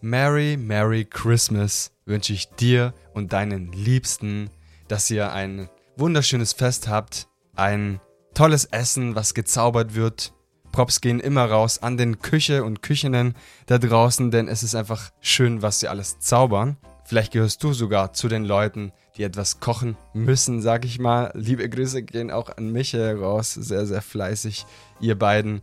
[0.00, 4.48] Merry, Merry Christmas wünsche ich dir und deinen Liebsten,
[4.86, 8.00] dass ihr ein wunderschönes Fest habt, ein
[8.32, 10.32] tolles Essen, was gezaubert wird.
[10.70, 13.34] Props gehen immer raus an den Küche und Küchinnen
[13.66, 16.76] da draußen, denn es ist einfach schön, was sie alles zaubern.
[17.04, 21.32] Vielleicht gehörst du sogar zu den Leuten, die etwas kochen müssen, sag ich mal.
[21.34, 23.54] Liebe Grüße gehen auch an mich raus.
[23.54, 24.64] Sehr, sehr fleißig,
[25.00, 25.62] ihr beiden.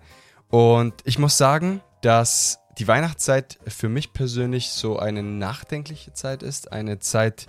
[0.50, 6.72] Und ich muss sagen, dass die Weihnachtszeit für mich persönlich so eine nachdenkliche Zeit ist.
[6.72, 7.48] Eine Zeit,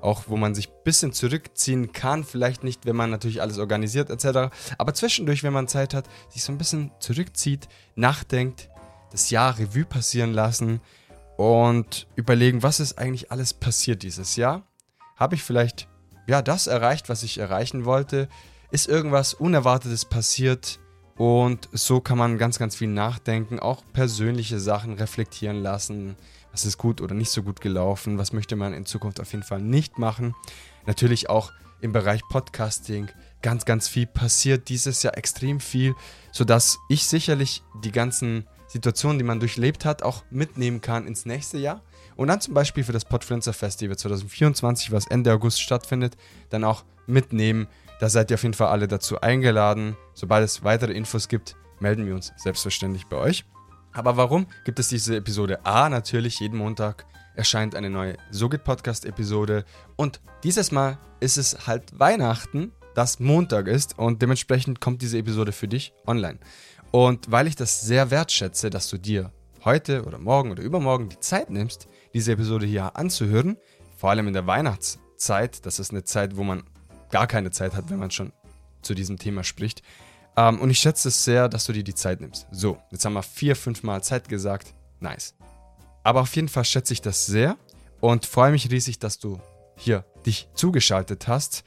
[0.00, 2.24] auch wo man sich ein bisschen zurückziehen kann.
[2.24, 4.54] Vielleicht nicht, wenn man natürlich alles organisiert etc.
[4.78, 8.68] Aber zwischendurch, wenn man Zeit hat, sich so ein bisschen zurückzieht, nachdenkt,
[9.10, 10.80] das Jahr Revue passieren lassen
[11.36, 14.62] und überlegen, was ist eigentlich alles passiert dieses Jahr.
[15.16, 15.88] Habe ich vielleicht
[16.26, 18.28] ja das erreicht, was ich erreichen wollte?
[18.70, 20.80] Ist irgendwas Unerwartetes passiert?
[21.16, 26.16] Und so kann man ganz, ganz viel nachdenken, auch persönliche Sachen reflektieren lassen.
[26.52, 28.18] Was ist gut oder nicht so gut gelaufen?
[28.18, 30.34] Was möchte man in Zukunft auf jeden Fall nicht machen?
[30.86, 33.08] Natürlich auch im Bereich Podcasting
[33.42, 35.94] ganz, ganz viel passiert dieses Jahr extrem viel,
[36.32, 41.58] sodass ich sicherlich die ganzen Situationen, die man durchlebt hat, auch mitnehmen kann ins nächste
[41.58, 41.82] Jahr.
[42.16, 46.16] Und dann zum Beispiel für das Podfluencer Festival 2024, was Ende August stattfindet,
[46.50, 49.96] dann auch mitnehmen da seid ihr auf jeden Fall alle dazu eingeladen.
[50.14, 53.44] Sobald es weitere Infos gibt, melden wir uns selbstverständlich bei euch.
[53.92, 55.64] Aber warum gibt es diese Episode?
[55.64, 59.64] A, natürlich jeden Montag erscheint eine neue SoGit Podcast Episode
[59.96, 65.52] und dieses Mal ist es halt Weihnachten, das Montag ist und dementsprechend kommt diese Episode
[65.52, 66.38] für dich online.
[66.90, 69.32] Und weil ich das sehr wertschätze, dass du dir
[69.64, 73.56] heute oder morgen oder übermorgen die Zeit nimmst, diese Episode hier anzuhören,
[73.96, 76.64] vor allem in der Weihnachtszeit, das ist eine Zeit, wo man
[77.10, 78.32] gar keine Zeit hat, wenn man schon
[78.82, 79.82] zu diesem Thema spricht.
[80.36, 82.46] Ähm, und ich schätze es sehr, dass du dir die Zeit nimmst.
[82.50, 84.74] So, jetzt haben wir vier, fünf Mal Zeit gesagt.
[85.00, 85.34] Nice.
[86.02, 87.56] Aber auf jeden Fall schätze ich das sehr
[88.00, 89.40] und freue mich riesig, dass du
[89.76, 91.64] hier dich zugeschaltet hast.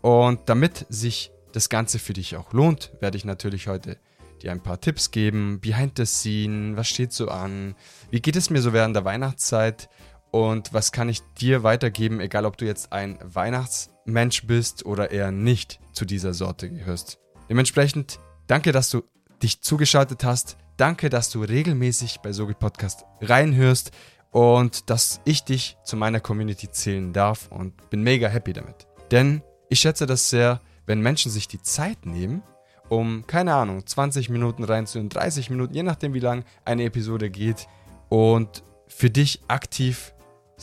[0.00, 3.98] Und damit sich das Ganze für dich auch lohnt, werde ich natürlich heute
[4.42, 5.60] dir ein paar Tipps geben.
[5.60, 7.74] Behind the scene, was steht so an?
[8.10, 9.88] Wie geht es mir so während der Weihnachtszeit?
[10.30, 15.32] Und was kann ich dir weitergeben, egal ob du jetzt ein Weihnachtsmensch bist oder eher
[15.32, 17.18] nicht zu dieser Sorte gehörst.
[17.48, 19.02] Dementsprechend danke, dass du
[19.42, 20.56] dich zugeschaltet hast.
[20.76, 23.90] Danke, dass du regelmäßig bei Sogi Podcast reinhörst
[24.30, 28.86] und dass ich dich zu meiner Community zählen darf und bin mega happy damit.
[29.10, 32.42] Denn ich schätze das sehr, wenn Menschen sich die Zeit nehmen,
[32.88, 37.68] um, keine Ahnung, 20 Minuten reinzuhören, 30 Minuten, je nachdem wie lang eine Episode geht
[38.08, 40.12] und für dich aktiv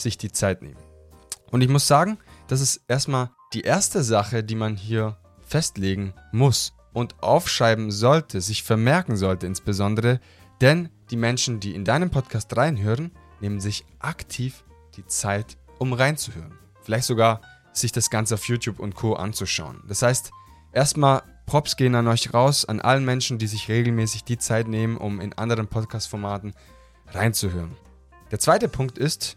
[0.00, 0.78] sich die Zeit nehmen.
[1.50, 6.74] Und ich muss sagen, das ist erstmal die erste Sache, die man hier festlegen muss
[6.92, 10.20] und aufschreiben sollte, sich vermerken sollte insbesondere,
[10.60, 14.64] denn die Menschen, die in deinem Podcast reinhören, nehmen sich aktiv
[14.96, 16.58] die Zeit, um reinzuhören.
[16.82, 17.40] Vielleicht sogar
[17.72, 19.82] sich das Ganze auf YouTube und Co anzuschauen.
[19.86, 20.30] Das heißt,
[20.72, 24.98] erstmal Props gehen an euch raus, an allen Menschen, die sich regelmäßig die Zeit nehmen,
[24.98, 26.52] um in anderen Podcast-Formaten
[27.06, 27.76] reinzuhören.
[28.30, 29.36] Der zweite Punkt ist,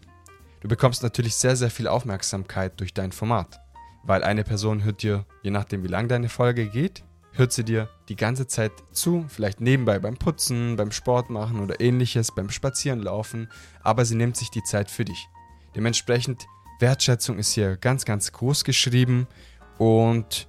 [0.62, 3.60] Du bekommst natürlich sehr, sehr viel Aufmerksamkeit durch dein Format,
[4.04, 7.02] weil eine Person hört dir, je nachdem wie lang deine Folge geht,
[7.32, 11.80] hört sie dir die ganze Zeit zu, vielleicht nebenbei beim Putzen, beim Sport machen oder
[11.80, 13.50] ähnliches, beim Spazierenlaufen,
[13.82, 15.26] aber sie nimmt sich die Zeit für dich.
[15.74, 16.46] Dementsprechend
[16.78, 19.26] Wertschätzung ist hier ganz, ganz groß geschrieben
[19.78, 20.46] und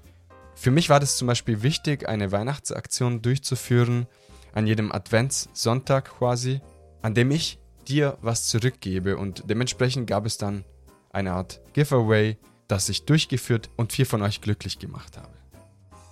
[0.54, 4.06] für mich war das zum Beispiel wichtig, eine Weihnachtsaktion durchzuführen,
[4.54, 6.62] an jedem Adventssonntag quasi,
[7.02, 10.64] an dem ich dir was zurückgebe und dementsprechend gab es dann
[11.12, 15.34] eine Art Giveaway, das ich durchgeführt und vier von euch glücklich gemacht habe.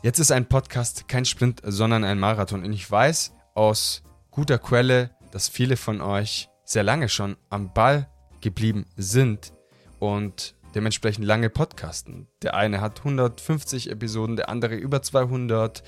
[0.04, 5.12] Jetzt ist ein Podcast kein Sprint, sondern ein Marathon und ich weiß aus guter Quelle,
[5.32, 8.10] dass viele von euch sehr lange schon am Ball
[8.42, 9.54] geblieben sind
[10.00, 12.28] und dementsprechend lange podcasten.
[12.42, 15.84] Der eine hat 150 Episoden, der andere über 200.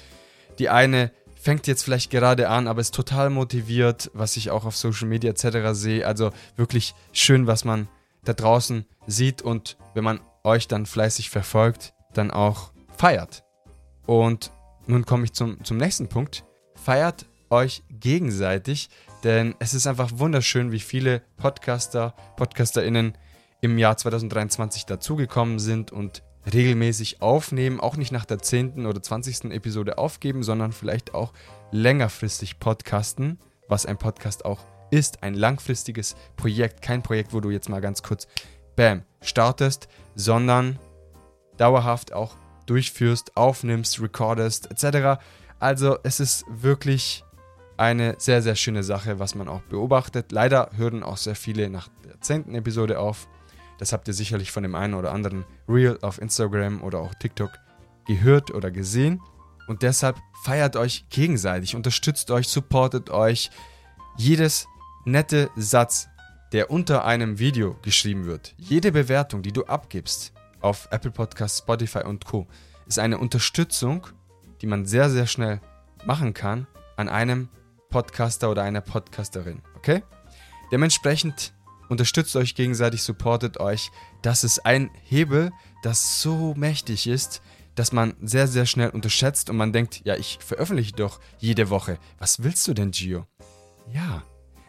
[0.60, 1.12] Die eine
[1.44, 5.30] fängt jetzt vielleicht gerade an, aber ist total motiviert, was ich auch auf Social Media
[5.30, 5.74] etc.
[5.74, 6.08] sehe.
[6.08, 7.90] Also wirklich schön, was man
[8.23, 13.44] da draußen sieht und wenn man euch dann fleißig verfolgt, dann auch feiert.
[14.06, 14.52] Und
[14.88, 16.46] nun komme ich zum, zum nächsten Punkt.
[16.76, 18.90] Feiert euch gegenseitig,
[19.26, 23.17] denn es ist einfach wunderschön, wie viele Podcaster, PodcasterInnen
[23.59, 28.85] im Jahr 2023 dazugekommen sind und regelmäßig aufnehmen, auch nicht nach der 10.
[28.85, 29.51] oder 20.
[29.51, 31.34] Episode aufgeben, sondern vielleicht auch
[31.72, 34.59] längerfristig podcasten, was ein Podcast auch
[34.91, 38.28] ist, ein langfristiges Projekt, kein Projekt, wo du jetzt mal ganz kurz
[38.75, 40.79] bam startest, sondern
[41.57, 42.35] dauerhaft auch
[42.66, 45.22] durchführst, aufnimmst, recordest etc.
[45.59, 47.23] Also es ist wirklich
[47.78, 50.31] eine sehr, sehr schöne Sache, was man auch beobachtet.
[50.31, 53.28] Leider hören auch sehr viele nach der zehnten Episode auf.
[53.78, 57.52] Das habt ihr sicherlich von dem einen oder anderen Reel auf Instagram oder auch TikTok
[58.05, 59.22] gehört oder gesehen.
[59.67, 63.49] Und deshalb feiert euch gegenseitig, unterstützt euch, supportet euch.
[64.17, 64.67] Jedes
[65.05, 66.08] nette Satz,
[66.52, 72.03] der unter einem Video geschrieben wird, jede Bewertung, die du abgibst auf Apple Podcasts, Spotify
[72.03, 72.47] und Co.,
[72.85, 74.08] ist eine Unterstützung,
[74.61, 75.61] die man sehr, sehr schnell
[76.05, 76.67] machen kann
[76.97, 77.49] an einem
[77.90, 79.61] Podcaster oder einer Podcasterin.
[79.76, 80.03] Okay?
[80.72, 81.53] Dementsprechend
[81.90, 83.91] unterstützt euch gegenseitig, supportet euch.
[84.22, 85.52] Das ist ein Hebel,
[85.82, 87.41] das so mächtig ist,
[87.76, 91.97] dass man sehr, sehr schnell unterschätzt und man denkt, ja, ich veröffentliche doch jede Woche.
[92.20, 93.26] Was willst du denn, Gio?
[93.91, 94.24] Ja,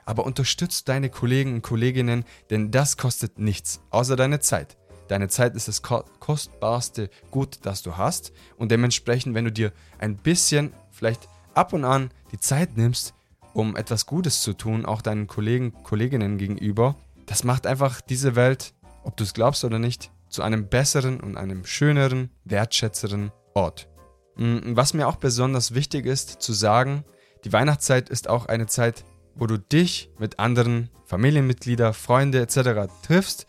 [0.06, 4.76] aber unterstützt deine Kollegen und Kolleginnen, denn das kostet nichts, außer deine Zeit.
[5.08, 10.16] Deine Zeit ist das kostbarste Gut, das du hast und dementsprechend, wenn du dir ein
[10.16, 13.14] bisschen, vielleicht ab und an die Zeit nimmst,
[13.54, 18.74] um etwas Gutes zu tun, auch deinen Kollegen, Kolleginnen gegenüber, das macht einfach diese Welt,
[19.04, 23.88] ob du es glaubst oder nicht, zu einem besseren und einem schöneren, wertschätzeren Ort.
[24.36, 27.04] Mm, was mir auch besonders wichtig ist zu sagen,
[27.44, 29.04] die Weihnachtszeit ist auch eine Zeit,
[29.36, 32.92] wo du dich mit anderen Familienmitgliedern, Freunde etc.
[33.02, 33.46] triffst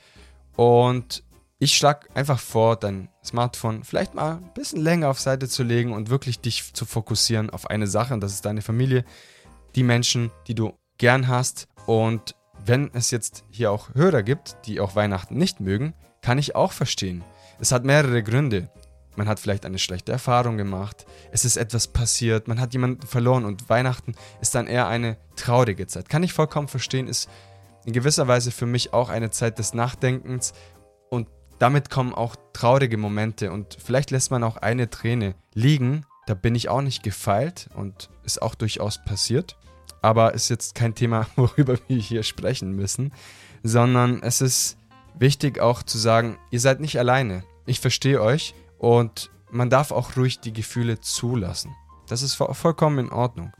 [0.55, 1.23] und
[1.57, 5.93] ich schlage einfach vor, dein Smartphone vielleicht mal ein bisschen länger auf Seite zu legen
[5.93, 9.05] und wirklich dich zu fokussieren auf eine Sache und das ist deine Familie,
[9.75, 12.35] die Menschen, die du gern hast und
[12.65, 16.71] wenn es jetzt hier auch Hörer gibt, die auch Weihnachten nicht mögen, kann ich auch
[16.71, 17.23] verstehen.
[17.59, 18.69] Es hat mehrere Gründe.
[19.15, 23.45] Man hat vielleicht eine schlechte Erfahrung gemacht, es ist etwas passiert, man hat jemanden verloren
[23.45, 26.09] und Weihnachten ist dann eher eine traurige Zeit.
[26.09, 27.29] Kann ich vollkommen verstehen, ist
[27.85, 30.53] in gewisser Weise für mich auch eine Zeit des Nachdenkens
[31.09, 31.29] und
[31.59, 36.05] damit kommen auch traurige Momente und vielleicht lässt man auch eine Träne liegen.
[36.27, 39.55] Da bin ich auch nicht gefeilt und ist auch durchaus passiert.
[40.05, 43.11] Aber ist jetzt kein Thema, worüber wir hier sprechen müssen,
[43.63, 44.77] sondern es ist
[45.17, 47.43] wichtig auch zu sagen, ihr seid nicht alleine.
[47.65, 51.75] Ich verstehe euch und man darf auch ruhig die Gefühle zulassen.
[52.07, 53.51] Das ist vollkommen in Ordnung.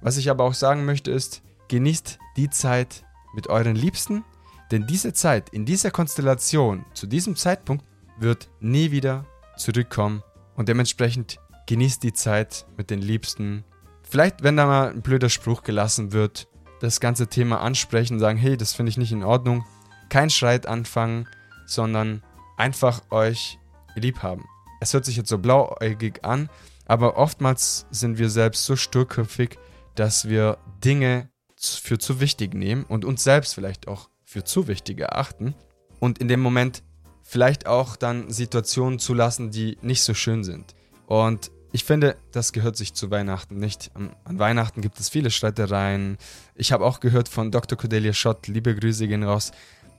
[0.00, 3.04] Was ich aber auch sagen möchte ist, genießt die Zeit
[3.34, 4.24] mit euren Liebsten
[4.70, 7.84] denn diese Zeit in dieser Konstellation zu diesem Zeitpunkt
[8.18, 9.24] wird nie wieder
[9.56, 10.22] zurückkommen
[10.56, 13.64] und dementsprechend genießt die Zeit mit den Liebsten.
[14.10, 16.48] Vielleicht, wenn da mal ein blöder Spruch gelassen wird,
[16.80, 19.66] das ganze Thema ansprechen sagen, hey, das finde ich nicht in Ordnung.
[20.08, 21.28] Kein Streit anfangen,
[21.66, 22.22] sondern
[22.56, 23.58] einfach euch
[23.94, 24.46] lieb haben.
[24.80, 26.48] Es hört sich jetzt so blauäugig an,
[26.86, 29.58] aber oftmals sind wir selbst so sturköpfig,
[29.94, 31.28] dass wir Dinge
[31.60, 35.54] für zu wichtig nehmen und uns selbst vielleicht auch für zu wichtig erachten
[36.00, 36.82] und in dem Moment
[37.22, 40.74] vielleicht auch dann Situationen zulassen, die nicht so schön sind.
[41.06, 43.90] Und ich finde, das gehört sich zu Weihnachten nicht.
[43.94, 46.16] An Weihnachten gibt es viele Streitereien.
[46.54, 47.76] Ich habe auch gehört von Dr.
[47.76, 49.52] Cordelia Schott, liebe Grüße gehen raus,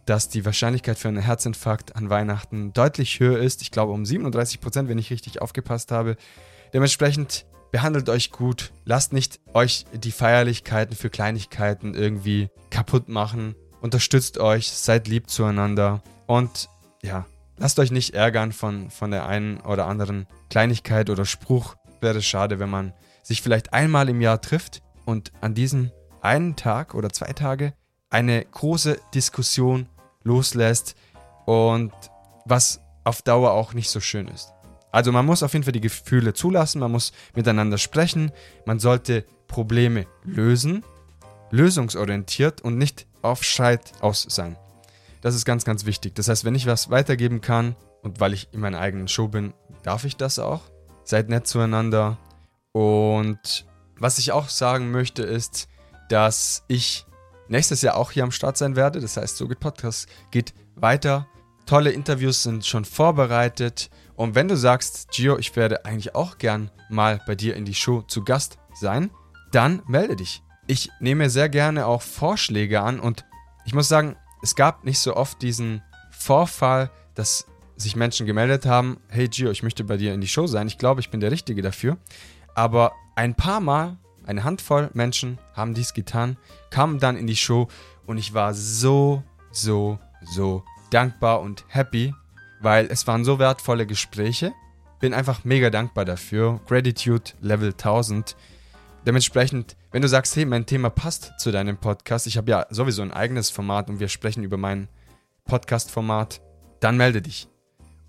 [0.06, 3.62] dass die Wahrscheinlichkeit für einen Herzinfarkt an Weihnachten deutlich höher ist.
[3.62, 6.16] Ich glaube um 37 Prozent, wenn ich richtig aufgepasst habe.
[6.74, 8.72] Dementsprechend behandelt euch gut.
[8.86, 16.02] Lasst nicht euch die Feierlichkeiten für Kleinigkeiten irgendwie kaputt machen unterstützt euch, seid lieb zueinander
[16.28, 16.70] und
[17.02, 17.26] ja,
[17.60, 21.76] lasst euch nicht ärgern von, von der einen oder anderen Kleinigkeit oder Spruch.
[22.02, 25.92] Wäre schade, wenn man sich vielleicht einmal im Jahr trifft und an diesem
[26.22, 27.74] einen Tag oder zwei Tage
[28.10, 29.88] eine große Diskussion
[30.24, 30.96] loslässt
[31.46, 31.94] und
[32.46, 34.54] was auf Dauer auch nicht so schön ist.
[34.92, 38.32] Also man muss auf jeden Fall die Gefühle zulassen, man muss miteinander sprechen,
[38.66, 40.84] man sollte Probleme lösen,
[41.52, 44.58] lösungsorientiert und nicht auf Scheit aus sein.
[45.22, 46.16] Das ist ganz, ganz wichtig.
[46.16, 49.54] Das heißt, wenn ich was weitergeben kann und weil ich in meiner eigenen Show bin,
[49.84, 50.62] darf ich das auch.
[51.04, 52.18] Seid nett zueinander.
[52.72, 53.66] Und
[53.98, 55.68] was ich auch sagen möchte, ist,
[56.10, 57.06] dass ich
[57.48, 59.00] nächstes Jahr auch hier am Start sein werde.
[59.00, 61.28] Das heißt, so geht Podcast geht weiter.
[61.66, 63.90] Tolle Interviews sind schon vorbereitet.
[64.16, 67.76] Und wenn du sagst, Gio, ich werde eigentlich auch gern mal bei dir in die
[67.76, 69.12] Show zu Gast sein,
[69.52, 73.26] dann melde dich ich nehme sehr gerne auch Vorschläge an und
[73.66, 75.82] ich muss sagen, es gab nicht so oft diesen
[76.12, 80.48] Vorfall, dass sich Menschen gemeldet haben, hey Gio, ich möchte bei dir in die Show
[80.48, 81.98] sein, ich glaube, ich bin der Richtige dafür.
[82.56, 86.38] Aber ein paar Mal, eine Handvoll Menschen haben dies getan,
[86.70, 87.68] kamen dann in die Show
[88.06, 89.98] und ich war so, so,
[90.34, 92.14] so dankbar und happy,
[92.62, 94.54] weil es waren so wertvolle Gespräche.
[95.00, 96.60] Bin einfach mega dankbar dafür.
[96.68, 98.36] Gratitude Level 1000.
[99.06, 103.02] Dementsprechend, wenn du sagst, hey, mein Thema passt zu deinem Podcast, ich habe ja sowieso
[103.02, 104.90] ein eigenes Format und wir sprechen über mein
[105.46, 106.42] Podcast-Format,
[106.80, 107.48] dann melde dich.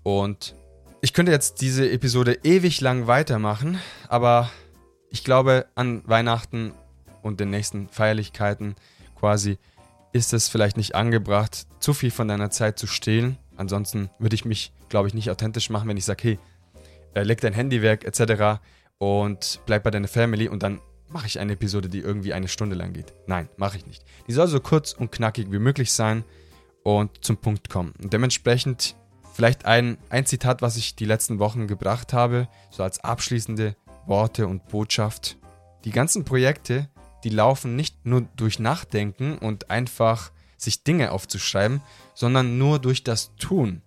[0.03, 0.55] Und
[1.01, 4.49] ich könnte jetzt diese Episode ewig lang weitermachen, aber
[5.09, 6.73] ich glaube, an Weihnachten
[7.21, 8.75] und den nächsten Feierlichkeiten
[9.19, 9.57] quasi
[10.13, 13.37] ist es vielleicht nicht angebracht, zu viel von deiner Zeit zu stehlen.
[13.55, 16.39] Ansonsten würde ich mich, glaube ich, nicht authentisch machen, wenn ich sage, hey,
[17.13, 18.61] äh, leg dein Handy weg etc.
[19.01, 20.79] und bleib bei deiner Family und dann
[21.09, 23.15] mache ich eine Episode, die irgendwie eine Stunde lang geht.
[23.25, 24.05] Nein, mache ich nicht.
[24.27, 26.23] Die soll so kurz und knackig wie möglich sein
[26.83, 27.95] und zum Punkt kommen.
[27.99, 28.95] Und dementsprechend
[29.33, 34.45] vielleicht ein, ein Zitat, was ich die letzten Wochen gebracht habe, so als abschließende Worte
[34.45, 35.39] und Botschaft.
[35.83, 36.87] Die ganzen Projekte,
[37.23, 41.81] die laufen nicht nur durch Nachdenken und einfach sich Dinge aufzuschreiben,
[42.13, 43.81] sondern nur durch das Tun.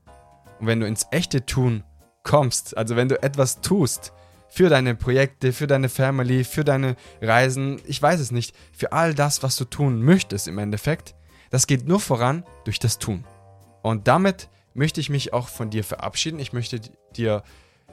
[0.59, 1.85] Und wenn du ins echte Tun
[2.25, 4.13] kommst, also wenn du etwas tust
[4.55, 9.13] für deine Projekte, für deine Family, für deine Reisen, ich weiß es nicht, für all
[9.13, 11.17] das, was du tun möchtest im Endeffekt,
[11.51, 13.25] das geht nur voran durch das Tun.
[13.83, 16.39] Und damit möchte ich mich auch von dir verabschieden.
[16.39, 16.81] Ich möchte
[17.17, 17.43] dir,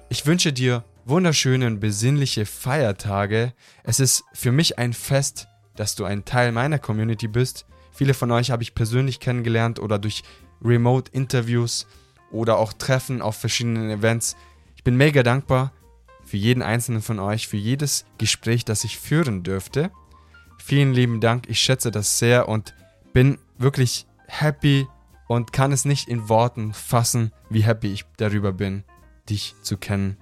[0.09, 3.53] ich wünsche dir wunderschöne und besinnliche Feiertage.
[3.83, 7.65] Es ist für mich ein Fest, dass du ein Teil meiner Community bist.
[7.91, 10.21] Viele von euch habe ich persönlich kennengelernt oder durch
[10.63, 11.87] Remote-Interviews
[12.29, 14.35] oder auch Treffen auf verschiedenen Events.
[14.75, 15.71] Ich bin mega dankbar
[16.31, 19.91] für jeden einzelnen von euch, für jedes Gespräch, das ich führen dürfte.
[20.63, 22.73] Vielen lieben Dank, ich schätze das sehr und
[23.11, 24.87] bin wirklich happy
[25.27, 28.85] und kann es nicht in Worten fassen, wie happy ich darüber bin,
[29.29, 30.15] dich zu kennen.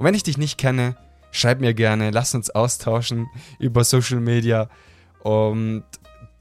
[0.00, 0.96] Und wenn ich dich nicht kenne,
[1.30, 3.28] schreib mir gerne, lass uns austauschen
[3.60, 4.68] über Social Media
[5.22, 5.84] und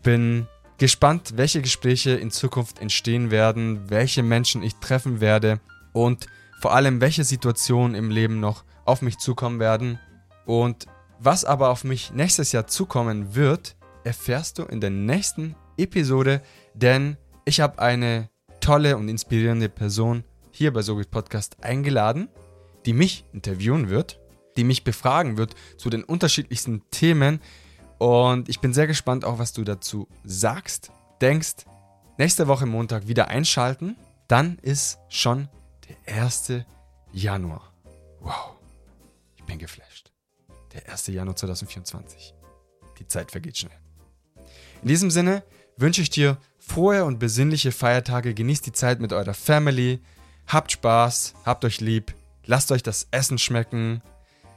[0.02, 0.48] bin
[0.80, 5.60] gespannt, welche Gespräche in Zukunft entstehen werden, welche Menschen ich treffen werde
[5.94, 6.26] und
[6.60, 10.00] vor allem welche Situationen im Leben noch auf mich zukommen werden.
[10.46, 10.86] Und
[11.20, 16.42] was aber auf mich nächstes Jahr zukommen wird, erfährst du in der nächsten Episode,
[16.74, 22.30] denn ich habe eine tolle und inspirierende Person hier bei Sogit Podcast eingeladen,
[22.86, 24.20] die mich interviewen wird,
[24.58, 27.40] die mich befragen wird zu den unterschiedlichsten Themen.
[27.98, 31.66] Und ich bin sehr gespannt auch, was du dazu sagst, denkst.
[32.18, 33.96] Nächste Woche Montag wieder einschalten.
[34.28, 35.50] Dann ist schon
[35.88, 36.64] der 1.
[37.12, 37.74] Januar.
[38.20, 38.56] Wow,
[39.52, 40.12] bin geflasht.
[40.74, 41.08] Der 1.
[41.08, 42.34] Januar 2024.
[43.00, 43.78] Die Zeit vergeht schnell.
[44.82, 45.44] In diesem Sinne
[45.76, 48.34] wünsche ich dir frohe und besinnliche Feiertage.
[48.34, 50.00] Genießt die Zeit mit eurer Family.
[50.48, 52.14] Habt Spaß, habt euch lieb,
[52.46, 54.02] lasst euch das Essen schmecken.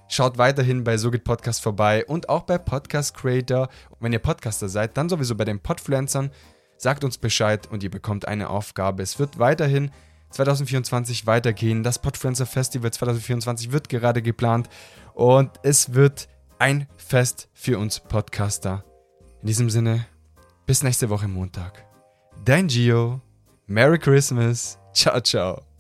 [0.09, 3.69] Schaut weiterhin bei Sogit Podcast vorbei und auch bei Podcast Creator.
[3.91, 6.31] Und wenn ihr Podcaster seid, dann sowieso bei den Podfluencern.
[6.77, 9.03] Sagt uns Bescheid und ihr bekommt eine Aufgabe.
[9.03, 9.91] Es wird weiterhin
[10.35, 11.83] 2024 weitergehen.
[11.83, 14.69] Das Podfluencer Festival 2024 wird gerade geplant
[15.15, 18.85] und es wird ein Fest für uns Podcaster.
[19.41, 20.07] In diesem Sinne,
[20.67, 21.85] bis nächste Woche Montag.
[22.45, 23.21] Dein Gio.
[23.67, 24.79] Merry Christmas.
[24.93, 25.74] Ciao, ciao.